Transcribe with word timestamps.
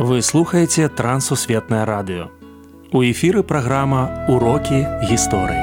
Вы 0.00 0.22
слухаеце 0.22 0.88
трансусветнае 0.88 1.84
радыё. 1.84 2.30
У 2.90 3.02
эфіры 3.04 3.42
праграма 3.44 4.24
урокі 4.32 4.78
гісторыі. 5.04 5.60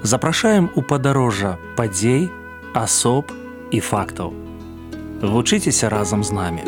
Запрашаем 0.00 0.70
у 0.80 0.80
падарожжа 0.80 1.58
падзей, 1.76 2.30
асоб 2.72 3.28
і 3.68 3.84
фактаў. 3.84 4.32
Вучыцеся 5.20 5.92
разам 5.92 6.24
з 6.24 6.32
намі. 6.32 6.64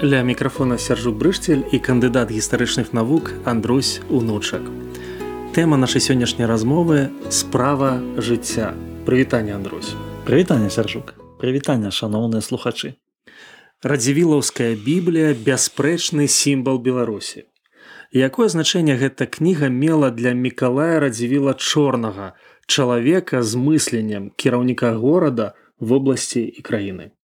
Ля 0.00 0.24
мікрафона 0.24 0.80
сяржук 0.80 1.20
брышцель 1.20 1.68
і 1.76 1.76
кандыдат 1.76 2.32
гістарычных 2.32 2.96
навук 2.96 3.36
Андрусь 3.44 4.00
унучак. 4.08 4.64
Тэма 5.56 5.78
нашай 5.80 6.04
сённяшняй 6.04 6.44
размовы 6.44 7.08
справа 7.32 7.96
жыцця. 8.20 8.76
Прывітанне 9.06 9.56
Андрусь. 9.56 9.96
Прывітанне 10.28 10.68
сяржук. 10.68 11.14
Прывітанне 11.40 11.88
шаноўныя 11.88 12.44
слухачы. 12.44 13.00
Радзівілаўская 13.80 14.76
біблія 14.76 15.32
бясспрэчны 15.32 16.28
сімвал 16.28 16.76
Беларусі. 16.76 17.48
Якое 18.12 18.52
значэнне 18.52 19.00
гэта 19.00 19.24
кніга 19.24 19.72
мела 19.72 20.12
для 20.12 20.36
мікалая 20.36 21.00
радзівіла 21.00 21.56
чорнага 21.56 22.36
чалавека 22.68 23.40
з 23.40 23.56
мысленнем 23.56 24.28
кіраўніка 24.36 24.92
горада 25.00 25.56
в 25.80 25.96
обласці 25.96 26.44
і 26.44 26.60
краіны. 26.60 27.16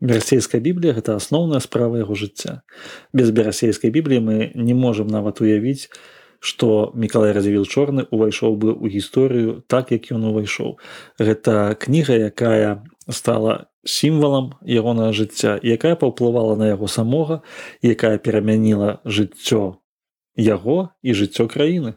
Берасейская 0.00 0.64
біблія 0.64 0.96
гэта 0.96 1.20
асноўная 1.20 1.60
справа 1.60 2.00
яго 2.00 2.16
жыцця. 2.16 2.64
Без 3.12 3.28
берасейскай 3.28 3.92
бібліі 3.92 4.24
мы 4.24 4.36
не 4.56 4.72
можам 4.72 5.12
нават 5.12 5.44
уявіць, 5.44 5.92
што 6.42 6.90
мікалай 6.98 7.30
развіл 7.36 7.64
чорны 7.64 8.06
увайшоў 8.10 8.58
бы 8.58 8.74
ў 8.74 8.98
гісторыю 8.98 9.62
так 9.70 9.94
як 9.94 10.10
ён 10.10 10.26
увайшоў 10.34 10.74
гэта 11.22 11.78
кніга 11.78 12.18
якая 12.18 12.82
стала 13.06 13.70
сімвалам 13.86 14.58
ягонага 14.66 15.14
жыцця 15.14 15.54
якая 15.62 15.94
паўплывала 15.94 16.58
на 16.58 16.74
яго 16.74 16.90
самога 16.90 17.42
якая 17.82 18.18
перамяніла 18.18 18.98
жыццё 19.06 19.78
яго 20.36 20.90
і 21.02 21.14
жыццё 21.14 21.48
краіны. 21.48 21.94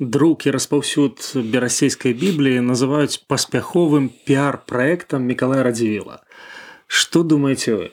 Друк 0.00 0.46
і 0.46 0.50
распаўсюд 0.50 1.20
берасейскай 1.36 2.16
бібліі 2.16 2.64
называюць 2.64 3.20
паспяховым 3.28 4.08
піар 4.24 4.64
праектам 4.64 5.28
мікалая 5.28 5.62
радзівіла. 5.62 6.24
Што 6.88 7.22
думаеце 7.22 7.76
вы 7.76 7.86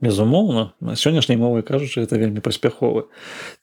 безумоўна 0.00 0.72
сённяшняй 0.94 1.36
мовай 1.36 1.62
кажучы 1.62 2.00
это 2.00 2.16
вельмі 2.16 2.40
паспяховы 2.40 3.08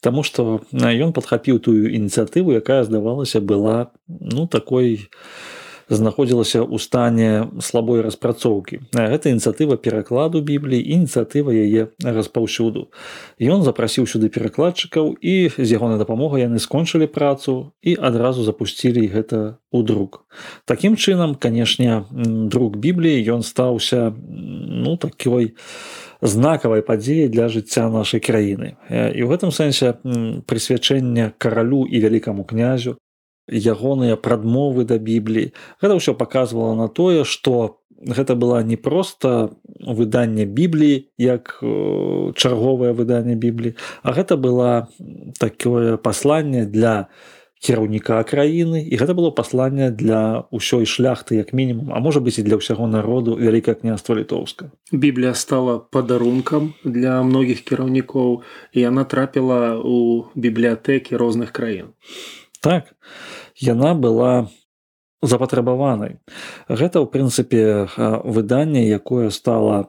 Таму 0.00 0.22
што 0.22 0.62
ён 0.72 1.12
падхапіў 1.12 1.58
тую 1.58 1.90
ініцыятыву 1.90 2.54
якая 2.58 2.84
здавалася 2.84 3.40
была 3.40 3.90
ну 4.08 4.46
такой 4.46 5.08
знаходзілася 5.88 6.64
ў 6.64 6.76
стане 6.80 7.30
слабой 7.60 8.00
распрацоўкі. 8.00 8.88
Гэта 8.92 9.28
ініцыятыва 9.28 9.76
перакладу 9.76 10.40
бібліі 10.40 10.80
ініцыятыва 10.80 11.52
яе 11.52 11.92
распаўсюду. 12.00 12.88
Ён 13.36 13.62
запрасіў 13.62 14.08
сюды 14.08 14.32
перакладчыкаў 14.32 15.16
і 15.20 15.34
з 15.52 15.68
ягонай 15.68 16.00
дапамогай 16.00 16.48
яны 16.48 16.58
скончылі 16.58 17.06
працу 17.06 17.76
і 17.84 17.96
адразу 18.00 18.44
запусцілі 18.44 19.04
гэта 19.12 19.60
у 19.70 19.82
друк. 19.82 20.24
Такім 20.64 20.96
чынам 20.96 21.34
канешне 21.34 22.04
друк 22.48 22.76
бібліі 22.76 23.20
ён 23.36 23.42
стаўся 23.44 24.14
ну 24.84 24.96
такой 25.00 25.56
знакавай 26.20 26.84
падзеі 26.84 27.32
для 27.32 27.48
жыцця 27.48 27.88
нашай 27.88 28.20
краіны. 28.20 28.76
І 28.92 29.20
ў 29.24 29.28
гэтым 29.32 29.52
сэнсе 29.52 29.96
прысвячэнне 30.44 31.32
каралю 31.40 31.84
і 31.88 31.96
вялікаму 32.04 32.44
князю, 32.44 32.96
ягоныя 33.48 34.16
прадмовы 34.16 34.84
да 34.88 34.96
бібліі. 34.96 35.52
Гэта 35.80 36.00
ўсё 36.00 36.16
паказвала 36.16 36.72
на 36.76 36.88
тое, 36.88 37.24
што 37.24 37.80
гэта 38.04 38.36
была 38.36 38.62
не 38.62 38.76
проста 38.76 39.52
выданне 39.80 40.44
бібліі 40.44 41.08
як 41.18 41.60
чарговае 42.36 42.92
выданне 42.92 43.36
бібліі, 43.36 43.76
а 44.02 44.12
гэта 44.12 44.36
была 44.36 44.88
такое 45.40 45.96
пасланне 45.96 46.64
для, 46.64 47.08
кіраўніка 47.60 48.22
краіны 48.28 48.82
і 48.82 48.94
гэта 48.98 49.14
было 49.14 49.30
пасланне 49.30 49.90
для 49.90 50.44
ўсёй 50.50 50.84
шляхты 50.84 51.38
як 51.40 51.52
мінімум 51.52 51.92
а 51.94 52.00
можа 52.00 52.20
быць 52.20 52.38
і 52.38 52.46
для 52.46 52.58
ўсяго 52.60 52.86
народу 52.86 53.36
вялікае 53.36 53.74
княства 53.74 54.14
літоўска. 54.18 54.70
Біблія 54.92 55.34
стала 55.34 55.78
падарункам 55.78 56.74
для 56.84 57.22
многіх 57.22 57.64
кіраўнікоў 57.64 58.42
і 58.72 58.78
яна 58.80 59.04
трапіла 59.04 59.78
ў 59.80 60.28
бібліятэкі 60.34 61.16
розных 61.16 61.52
краін. 61.52 61.94
Так 62.60 62.92
яна 63.56 63.94
была 63.94 64.48
запатрабаванай. 65.24 66.20
Гэта 66.68 67.00
ў 67.00 67.08
прынцыпе 67.08 67.88
выданне 68.24 68.84
якое 68.88 69.30
стала 69.32 69.88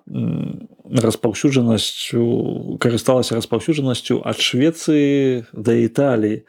распаўсюджанасцю 0.85 2.77
карысталася 2.79 3.35
распаўсюджанасцю 3.35 4.21
ад 4.23 4.39
швецыі 4.39 5.43
да 5.51 5.75
італіі 5.75 6.45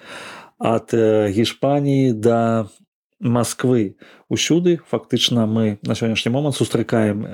ад 0.59 0.91
гішпаніі 0.93 2.13
да 2.13 2.69
Масквы 3.21 3.97
усюды 4.29 4.79
фактычна 4.89 5.47
мы 5.47 5.79
на 5.83 5.95
сённяшні 5.95 6.33
момант 6.33 6.57
сустракаем 6.57 7.25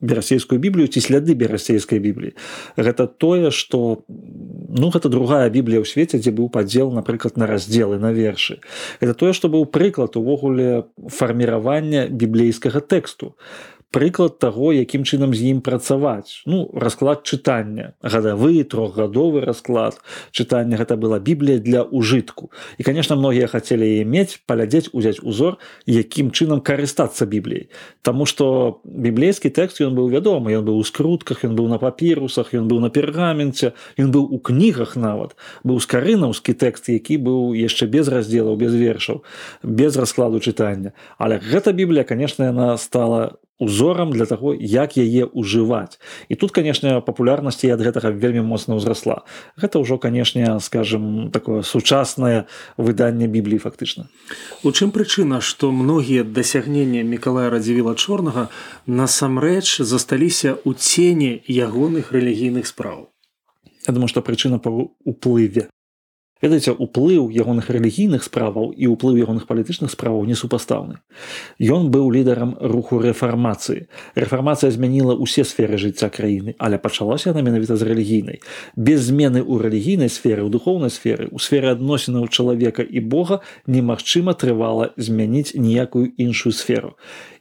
берасейскую 0.00 0.60
біблію 0.60 0.88
ці 0.88 1.00
сляды 1.00 1.34
берасейскай 1.34 1.98
бібліі 1.98 2.34
гэта 2.76 3.06
тое 3.06 3.50
што 3.50 4.04
ну 4.08 4.90
гэта 4.94 5.08
другая 5.08 5.48
біблія 5.50 5.80
ў 5.82 5.88
свеце 5.88 6.20
дзе 6.20 6.30
быў 6.30 6.50
падзел 6.54 6.92
напрыклад 6.92 7.40
на 7.40 7.46
раздзелы 7.50 7.98
на 7.98 8.12
вершы 8.12 8.60
это 9.00 9.14
тое 9.14 9.32
што 9.32 9.48
быў 9.48 9.66
прыклад 9.66 10.14
увогуле 10.20 10.84
фарміравання 11.08 12.06
біблейскага 12.10 12.78
тэксту 12.78 13.34
прыклад 13.94 14.42
таго 14.42 14.74
якім 14.74 15.06
чынам 15.06 15.30
з 15.38 15.54
ім 15.54 15.62
працаваць. 15.62 16.42
Ну 16.50 16.66
расклад 16.74 17.22
чытання. 17.22 17.94
Гадавы 18.02 18.66
трохгадовы 18.66 19.46
расклад 19.46 20.02
чытання. 20.34 20.74
Гэта 20.82 20.98
была 20.98 21.22
біблія 21.22 21.62
для 21.62 21.86
ужытку 21.86 22.50
і 22.78 22.82
конечно 22.82 23.14
многія 23.14 23.46
хацелі 23.46 23.86
яе 23.86 24.02
мець 24.02 24.42
палядзець 24.50 24.90
узяць 24.90 25.22
узор 25.22 25.62
якім 25.86 26.34
чынам 26.34 26.58
карыстацца 26.58 27.22
бібліяй. 27.22 27.70
Таму 28.02 28.26
что 28.26 28.82
біблейскі 28.82 29.54
тэкст 29.54 29.78
ён 29.78 29.94
быў 29.94 30.10
вядомы. 30.10 30.50
Ён 30.58 30.66
быў 30.66 30.82
у 30.82 30.84
скрутках 30.84 31.46
ён 31.46 31.54
быў 31.54 31.70
на 31.70 31.78
папірусах 31.78 32.50
ён 32.50 32.66
быў 32.66 32.82
на 32.82 32.90
пергаменце 32.90 33.78
ён 33.94 34.10
быў 34.10 34.26
у 34.26 34.42
кнігах 34.42 34.98
нават. 34.98 35.38
Быў 35.62 35.78
скарынаўскі 35.78 36.58
тэкст 36.58 36.90
які 36.90 37.22
быў 37.22 37.54
яшчэ 37.54 37.86
без 37.86 38.10
раздзелаў 38.10 38.58
без 38.58 38.74
вершаў 38.74 39.22
без 39.62 39.94
раскладу 39.94 40.42
чытання. 40.42 40.90
Але 41.14 41.38
гэта 41.38 41.70
біблія 41.70 42.02
конечно 42.02 42.42
яна 42.50 42.74
стала 42.74 43.38
узорам 43.58 44.10
для 44.12 44.26
таго 44.26 44.54
як 44.54 44.96
яе 44.96 45.26
ўжываць. 45.30 45.98
І 46.28 46.34
тут 46.34 46.50
канешне 46.50 47.00
папулярнасці 47.00 47.70
ад 47.70 47.80
гэтага 47.80 48.10
вельмі 48.10 48.42
моцна 48.42 48.74
ўзрасла. 48.74 49.22
Гэта 49.54 49.78
ўжо 49.78 49.98
канешне 49.98 50.58
скажем 50.60 51.30
такое 51.30 51.62
сучаснае 51.62 52.46
выданне 52.76 53.30
бібліі 53.30 53.62
фактычна. 53.62 54.10
У 54.66 54.74
чым 54.74 54.90
прычына 54.90 55.38
што 55.38 55.70
многія 55.70 56.24
дасягнення 56.24 57.06
мікалая 57.06 57.50
радзівіла 57.50 57.94
чорнага 57.94 58.50
насамрэч 58.86 59.82
засталіся 59.86 60.58
ў 60.58 60.74
цені 60.74 61.30
ягоных 61.46 62.10
рэлігійных 62.10 62.66
спраў? 62.66 63.14
Я 63.86 63.94
думаю 63.94 64.08
што 64.08 64.24
прычына 64.24 64.58
па 64.58 64.72
уплыве 65.04 65.70
ведаеце 66.44 66.76
уплыў 66.76 67.32
ягоных 67.32 67.72
рэлігійных 67.72 68.24
справаў 68.24 68.76
і 68.76 68.92
ўплыў 68.92 69.16
ягоных 69.24 69.48
палітычных 69.48 69.88
справаў 69.88 70.28
несупастаўны. 70.28 71.00
Ён 71.56 71.88
быў 71.88 72.12
лідарам 72.12 72.56
руху 72.60 73.00
рэфармацыі. 73.00 73.88
Рэфармацыя 74.12 74.68
змяніла 74.68 75.16
ўсе 75.16 75.48
сферы 75.48 75.80
жыцця 75.80 76.12
краіны 76.12 76.54
але 76.58 76.78
пачалася 76.78 77.30
яна 77.30 77.42
менавіта 77.42 77.76
з 77.76 77.82
рэлігійнай. 77.88 78.40
Без 78.76 79.08
змены 79.08 79.40
ў 79.40 79.64
рэлігійнай 79.64 80.10
сферы 80.12 80.44
ў 80.44 80.50
духоўнай 80.50 80.90
сферы 80.90 81.28
у 81.32 81.38
сферы 81.38 81.72
адносінаў 81.72 82.28
чалавека 82.28 82.82
і 82.82 83.00
Бога 83.00 83.40
немагчыма 83.66 84.34
трывала 84.34 84.92
змяніць 84.96 85.54
ніякую 85.54 86.12
іншую 86.16 86.52
сферу 86.52 86.96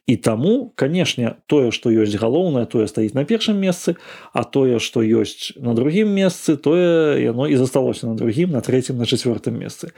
і 0.08 0.16
таму 0.16 0.74
канешне 0.76 1.36
тое 1.48 1.72
што 1.72 1.88
ёсць 1.88 2.20
галоўнае 2.20 2.66
тое 2.68 2.88
стаіць 2.92 3.16
на 3.16 3.24
першым 3.24 3.56
месцы 3.56 3.96
а 4.36 4.44
тое 4.44 4.80
што 4.84 5.00
ёсць 5.00 5.56
на 5.56 5.72
другім 5.74 6.12
месцы 6.12 6.58
тое 6.60 7.24
яно 7.24 7.48
і 7.48 7.56
засталося 7.56 8.08
на 8.12 8.16
другім 8.20 8.52
на 8.52 8.62
третьем 8.62 8.98
на 8.98 9.06
четвертым 9.06 9.56
месцы. 9.56 9.96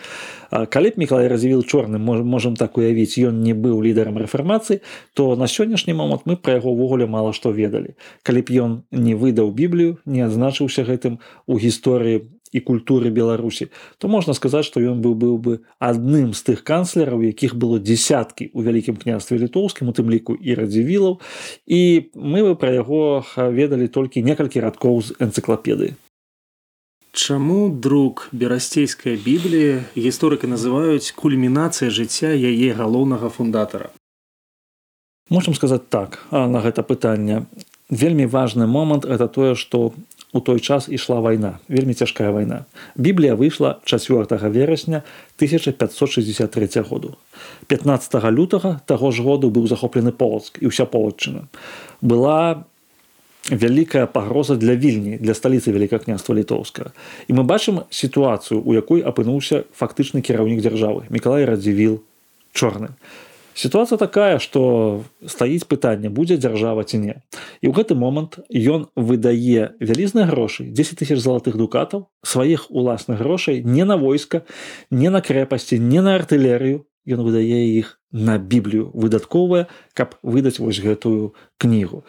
Калі 0.52 0.94
б 0.94 1.02
мікалай 1.02 1.28
развіл 1.28 1.66
чорным 1.66 2.06
можем 2.06 2.56
так 2.56 2.78
уявіць 2.78 3.18
ён 3.18 3.42
не 3.42 3.58
быў 3.58 3.82
лідарам 3.82 4.22
рэфармацыі 4.22 4.86
то 5.14 5.36
на 5.36 5.50
сённяшні 5.50 5.98
момант 5.98 6.30
мы 6.30 6.38
пра 6.38 6.62
яго 6.62 6.70
ўвогуле 6.70 7.10
мала 7.10 7.34
што 7.34 7.50
ведалі. 7.50 7.98
Калі 8.22 8.42
б 8.46 8.48
ён 8.62 8.72
не 8.92 9.18
выдаў 9.18 9.50
біблію 9.50 9.98
не 10.06 10.22
адзначыўся 10.22 10.86
гэтым 10.86 11.18
у 11.50 11.58
гісторыі 11.58 12.30
і 12.56 12.64
культуры 12.70 13.12
беларусі 13.12 13.68
то 14.00 14.08
можна 14.08 14.38
сказаць 14.40 14.64
што 14.70 14.80
ён 14.80 15.04
быў 15.04 15.18
быў 15.26 15.36
бы 15.48 15.54
адным 15.92 16.32
з 16.32 16.48
тых 16.48 16.64
канцлераў 16.72 17.28
якіх 17.28 17.60
было 17.60 17.82
десяткі 17.92 18.50
у 18.54 18.64
вялікім 18.64 18.96
княстве 19.04 19.42
літоўскім 19.44 19.92
у 19.92 19.96
тым 20.00 20.10
ліку 20.16 20.40
і 20.40 20.58
радзівілаў 20.62 21.20
і 21.68 21.82
мы 22.16 22.48
бы 22.48 22.56
пра 22.56 22.72
яго 22.80 23.04
ведалі 23.36 23.92
толькі 24.00 24.26
некалькі 24.32 24.64
радкоў 24.64 25.04
з 25.04 25.20
энцыклапедыі 25.20 25.96
Чаму 27.16 27.70
друк 27.72 28.28
берасцейскай 28.36 29.16
бібліі 29.16 29.88
гісторыкі 29.96 30.50
называюць 30.52 31.16
кульмінацыя 31.16 31.88
жыцця 31.88 32.36
яе 32.36 32.76
галоўнага 32.76 33.32
фундатара. 33.32 33.88
Можам 35.32 35.56
сказаць 35.56 35.88
так 35.88 36.20
на 36.32 36.60
гэта 36.60 36.84
пытанне. 36.84 37.48
Вельмі 37.88 38.28
важны 38.28 38.68
момант 38.68 39.08
это 39.08 39.32
тое, 39.32 39.56
што 39.56 39.94
у 40.36 40.40
той 40.40 40.60
час 40.60 40.90
ішла 40.92 41.24
вайна, 41.24 41.64
вельмі 41.72 41.94
цяжкая 41.94 42.32
вайна. 42.32 42.66
Біблія 42.96 43.36
выйшла 43.36 43.80
4 43.84 44.28
верасня 44.52 45.02
1563 45.40 46.82
году. 46.82 47.16
15 47.68 48.14
лютага 48.32 48.82
таго 48.86 49.12
ж 49.12 49.24
году 49.24 49.48
быў 49.48 49.68
захоплены 49.72 50.12
полацк 50.12 50.60
і 50.60 50.68
ўся 50.68 50.84
полачына. 50.84 51.48
Была 52.04 52.68
вялікая 53.48 54.12
пагроза 54.12 54.56
для 54.60 54.76
вільні 54.76 55.18
для 55.24 55.32
сталіцы 55.32 55.72
вялікае 55.72 56.04
княства 56.04 56.36
літоўска 56.36 56.92
і 57.28 57.34
мы 57.34 57.48
бачым 57.48 57.88
сітуацыю 57.90 58.60
у 58.60 58.74
якой 58.74 59.06
апынуўся 59.06 59.70
фактычны 59.72 60.26
кіраўнік 60.26 60.66
дзяржавы 60.66 61.06
мікалай 61.14 61.46
радзівіл 61.46 62.02
чорны 62.58 62.98
сітуацыя 63.56 63.98
такая 63.98 64.38
што 64.44 64.62
стаіць 65.24 65.64
пытанне 65.72 66.12
будзе 66.12 66.38
дзяржава 66.38 66.84
ці 66.84 67.00
не 67.00 67.16
і 67.64 67.72
ў 67.72 67.74
гэты 67.74 67.96
момант 67.96 68.38
ён 68.52 68.92
выдае 69.00 69.80
вялізныя 69.80 70.28
грошы 70.28 70.68
10 70.68 71.00
тысяч 71.00 71.18
залатых 71.24 71.56
дукатаў 71.56 72.12
сваіх 72.22 72.68
уласных 72.70 73.24
грошай 73.24 73.64
не 73.64 73.88
на 73.88 73.96
войска 73.98 74.44
не 74.92 75.10
на 75.10 75.24
крэпасці 75.24 75.80
не 75.80 76.04
на 76.04 76.20
артылерыю 76.20 76.84
ён 77.08 77.24
выдае 77.24 77.64
іх 77.80 77.96
на 78.12 78.38
біблію 78.38 78.92
выдатковая 78.94 79.72
каб 79.96 80.20
выдаць 80.22 80.60
вось 80.60 80.84
гэтую 80.84 81.32
кнігу 81.58 82.04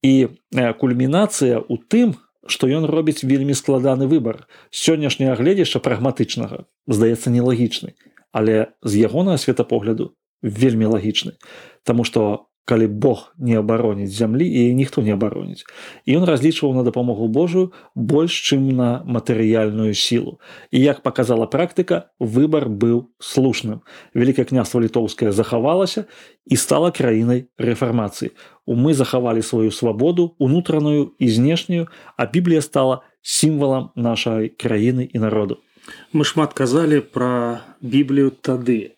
і 0.00 0.32
кульмінацыя 0.56 1.60
ў 1.60 1.76
тым 1.92 2.16
што 2.46 2.70
ён 2.70 2.86
робіць 2.86 3.26
вельмі 3.26 3.58
складаны 3.58 4.06
выбар. 4.06 4.46
Сённяшняе 4.70 5.34
гледзяшча 5.34 5.82
прагматычнага 5.82 6.70
здаецца 6.86 7.34
нелагічны 7.34 7.98
але 8.36 8.76
з 8.84 9.00
ягонага 9.00 9.40
светапогляду 9.40 10.12
вельмі 10.46 10.94
лагічны. 10.94 11.34
Таму 11.82 12.06
што 12.06 12.46
калі 12.66 12.86
Бог 12.86 13.34
не 13.38 13.54
абароніць 13.54 14.10
зямлі 14.10 14.42
і 14.42 14.74
ніхто 14.74 15.02
не 15.02 15.14
абароніць. 15.14 15.62
І 16.04 16.18
ён 16.18 16.26
разлічваў 16.26 16.74
на 16.74 16.82
дапамогу 16.82 17.30
Божую 17.30 17.70
больш 17.94 18.34
чым 18.42 18.74
на 18.74 19.06
матэрыяльную 19.06 19.94
сілу. 19.94 20.42
І 20.74 20.82
як 20.82 21.06
показала 21.06 21.46
практыка 21.46 22.10
выбар 22.18 22.66
быў 22.66 23.14
слушным. 23.22 23.86
Вялікае 24.14 24.50
княства 24.50 24.82
літоўскае 24.82 25.30
захавалася 25.30 26.10
і 26.44 26.58
стала 26.58 26.90
краінай 26.90 27.46
рэфармацыі. 27.54 28.34
У 28.66 28.74
мы 28.74 28.98
захавалі 28.98 29.46
сваю 29.46 29.70
свабоду 29.70 30.34
унутраную 30.38 31.14
і 31.18 31.30
знешнюю 31.30 31.86
а 32.18 32.26
біблія 32.26 32.62
стала 32.62 33.06
сімвалам 33.22 33.94
нашай 33.94 34.50
краіны 34.50 35.06
і 35.06 35.18
народу. 35.22 35.62
Мы 36.10 36.26
шмат 36.26 36.50
казалі 36.50 36.98
пра 36.98 37.62
біблію 37.78 38.34
тады 38.42 38.95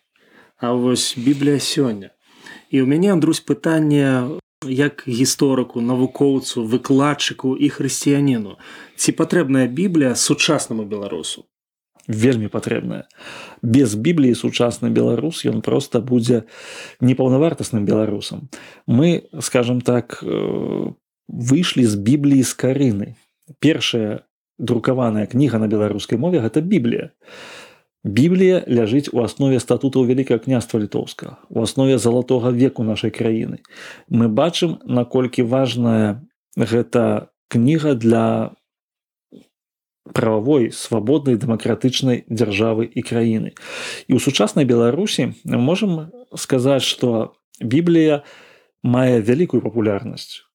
а 0.59 0.71
вось 0.73 1.17
біблія 1.17 1.59
сёння 1.59 2.11
І 2.69 2.81
ў 2.81 2.85
мяне 2.85 3.09
Андрусь 3.09 3.41
пытанне 3.41 4.37
як 4.61 5.03
гісторыку, 5.07 5.81
навукоўцу, 5.81 6.61
выкладчыку 6.67 7.55
і 7.57 7.69
хрысціяніну. 7.73 8.61
Ці 8.95 9.09
патрэбная 9.17 9.65
біблія 9.65 10.13
сучаснаму 10.15 10.85
беларусу? 10.85 11.49
Вельмі 12.05 12.49
патрэбная. 12.49 13.09
Без 13.61 13.95
бібліі 13.95 14.37
сучасны 14.37 14.89
беларус 14.93 15.45
ён 15.45 15.61
проста 15.65 16.01
будзе 16.01 16.45
непаўнавартасным 17.01 17.85
беларусам. 17.85 18.49
Мы, 18.85 19.29
скажем 19.41 19.81
так, 19.81 20.21
выйшлі 21.29 21.85
з 21.85 21.95
бібліі 21.95 22.43
з 22.43 22.53
карыны. 22.53 23.07
Першая 23.59 24.29
друкаваная 24.59 25.25
кніга 25.25 25.57
на 25.57 25.65
беларускай 25.65 26.19
мове 26.19 26.43
гэта 26.43 26.61
біблія. 26.61 27.09
Біблія 28.03 28.63
ляжыць 28.63 29.11
у 29.11 29.19
аснове 29.19 29.59
статутаў 29.59 30.07
вялікае 30.07 30.39
княства 30.39 30.79
літоўска 30.79 31.35
у 31.51 31.59
аснове 31.59 31.99
залатога 31.99 32.47
веку 32.55 32.83
нашай 32.87 33.11
краіны. 33.11 33.59
Мы 34.07 34.31
бачым 34.31 34.79
наколькі 34.87 35.43
важная 35.43 36.23
гэта 36.55 37.27
кніга 37.51 37.99
для 37.99 38.55
прававой 40.15 40.71
свабоднай 40.71 41.35
дэмакратычнай 41.35 42.23
дзяржавы 42.31 42.87
і 42.87 43.01
краіны. 43.03 43.51
І 44.07 44.15
ў 44.15 44.19
сучаснай 44.23 44.63
беларусі 44.63 45.35
можам 45.43 46.07
сказаць 46.39 46.87
што 46.87 47.35
біблія 47.59 48.23
мае 48.79 49.19
вялікую 49.19 49.59
папулярнасць. 49.59 50.47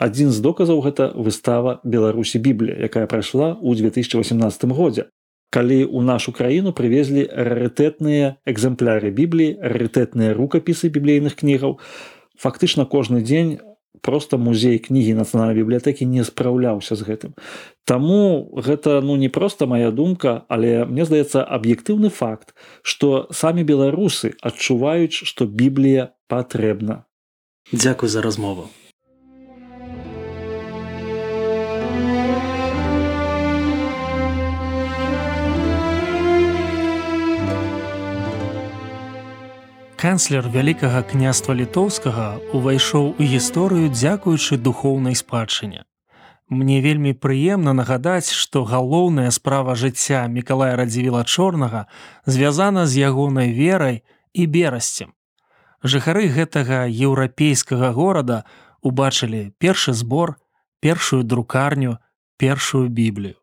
Адзін 0.00 0.32
з 0.32 0.40
доказаў 0.40 0.80
гэта 0.80 1.12
выстава 1.12 1.84
беларусі 1.84 2.40
біблія 2.40 2.80
якая 2.80 3.04
прайшла 3.04 3.60
ў 3.60 3.76
2018 3.76 4.72
годзе 4.72 5.12
калі 5.50 5.80
ў 5.88 6.04
нашу 6.04 6.32
краіну 6.36 6.74
прывезлі 6.76 7.24
рарытэтныя 7.28 8.36
экземпляры 8.44 9.10
бібліі 9.14 9.56
рарытэтныя 9.62 10.36
рукапісы 10.36 10.92
біблейных 10.92 11.40
кнігаў 11.40 11.78
фактычна 12.36 12.84
кожны 12.84 13.24
дзень 13.24 13.58
просто 14.00 14.38
музей 14.38 14.78
кнігі 14.78 15.16
нацыянальнай 15.18 15.58
бібліятэкі 15.58 16.06
не 16.06 16.22
спраўляўся 16.22 16.94
з 16.94 17.02
гэтым. 17.02 17.30
Таму 17.84 18.52
гэта 18.54 19.00
ну 19.00 19.16
не 19.16 19.28
проста 19.28 19.66
моя 19.66 19.90
думка 19.90 20.44
але 20.48 20.84
мне 20.84 21.04
здаецца 21.08 21.42
аб'ектыўны 21.42 22.12
факт 22.12 22.54
што 22.82 23.26
самі 23.32 23.64
беларусы 23.64 24.36
адчуваюць 24.42 25.16
што 25.24 25.48
біблія 25.48 26.12
патрэбна. 26.28 27.08
Дзякуй 27.72 28.08
за 28.08 28.22
размову 28.22 28.68
канцлер 39.98 40.46
вялікага 40.54 41.00
княства 41.02 41.54
літоўскага 41.58 42.26
увайшоў 42.54 43.06
у 43.18 43.24
гісторыю 43.30 43.90
дзякуючы 43.90 44.54
духоўнай 44.54 45.18
спадчыне. 45.18 45.82
Мне 46.46 46.78
вельмі 46.80 47.14
прыемна 47.18 47.74
нагадаць, 47.74 48.30
што 48.30 48.62
галоўная 48.62 49.34
справа 49.34 49.74
жыцця 49.74 50.22
Миколая 50.30 50.78
радзівіла 50.78 51.24
чорнага 51.24 51.82
звязана 52.26 52.86
з 52.86 53.10
ягонай 53.10 53.50
верай 53.50 54.02
і 54.32 54.46
берасцем. 54.46 55.12
Жыхары 55.82 56.30
гэтага 56.30 56.86
еўрапейскага 56.86 57.90
горада 57.90 58.44
убачылі 58.80 59.50
першы 59.58 59.98
збор, 59.98 60.38
першую 60.78 61.24
друкарню, 61.26 61.98
першую 62.38 62.86
біблію. 62.86 63.34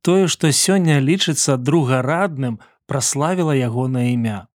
Тое, 0.00 0.32
што 0.32 0.48
сёння 0.48 0.96
лічыцца 0.96 1.60
другарадным, 1.60 2.56
праславіла 2.88 3.52
ягонае 3.52 4.16
імя 4.16 4.49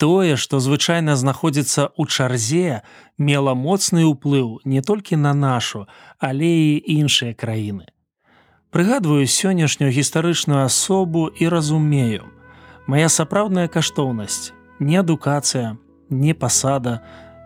тое, 0.00 0.36
што 0.40 0.58
звычайна 0.64 1.14
знаходзіцца 1.20 1.92
ў 1.92 2.02
чарзе, 2.08 2.80
мела 3.20 3.52
моцны 3.52 4.08
ўплыў 4.08 4.64
не 4.64 4.80
толькі 4.80 5.20
на 5.20 5.36
нашу, 5.36 5.84
але 6.18 6.48
і 6.48 6.80
іншыя 6.80 7.36
краіны. 7.36 7.84
Прыгадваю 8.72 9.28
сённяшнюю 9.28 9.92
гістарычную 9.92 10.64
асобу 10.64 11.28
і 11.28 11.52
разумею. 11.52 12.32
Мая 12.86 13.12
сапраўдная 13.12 13.68
каштоўнасць, 13.68 14.56
не 14.80 14.96
адукацыя, 14.96 15.76
не 16.08 16.34
пасада, 16.34 17.00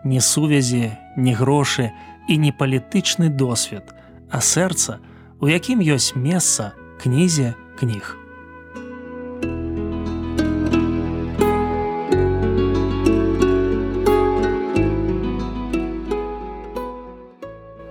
не 0.05 0.21
сувязі, 0.21 0.95
не 1.17 1.33
грошы 1.35 1.91
і 2.29 2.37
не 2.37 2.51
палітычны 2.55 3.29
досвед, 3.29 3.91
а 4.31 4.39
сэрца, 4.39 5.01
у 5.41 5.51
якім 5.51 5.83
ёсць 5.83 6.15
месца 6.15 6.71
кнізе 7.03 7.55
кніг. 7.75 8.24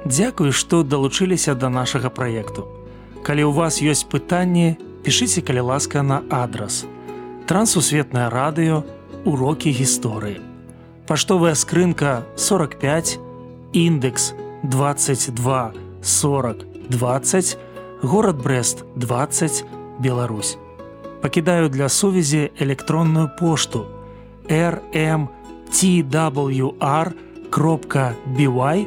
Дзякую, 0.05 0.53
што 0.53 0.83
далучыліся 0.85 1.55
да 1.55 1.69
нашага 1.73 2.11
праекту. 2.13 2.69
Калі 3.25 3.49
ў 3.49 3.53
вас 3.57 3.81
ёсць 3.81 4.05
пытанні, 4.05 4.77
пішыце 5.01 5.41
калі 5.41 5.73
ласка 5.73 6.03
на 6.05 6.21
адрас. 6.29 6.85
Трансусветнае 7.49 8.29
радыё, 8.29 8.85
урокі 9.25 9.73
гісторыі. 9.73 10.41
Паштовая 11.09 11.55
скрынка 11.57 12.25
45, 12.37 13.19
індекс 13.73 14.35
22 14.63 15.73
40 16.03 16.65
20, 16.89 17.59
горад 18.03 18.37
Брест 18.43 18.85
20, 18.97 19.65
Беларусь. 19.99 20.59
Пакідаю 21.23 21.69
для 21.69 21.89
сувязі 21.89 22.51
электронную 22.61 23.31
пошту 23.41 23.87
rmtwr 24.49 25.29
кропка 27.51 28.15
by 28.37 28.87